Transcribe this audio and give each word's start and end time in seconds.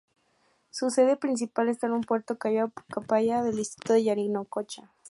Su 0.71 0.89
sede 0.89 1.15
principal 1.15 1.69
está 1.69 1.85
en 1.85 2.01
Puerto 2.01 2.39
Callao, 2.39 2.69
Pucallpa 2.69 3.43
del 3.43 3.55
distrito 3.55 3.93
de 3.93 4.05
Yarinacocha. 4.05 4.91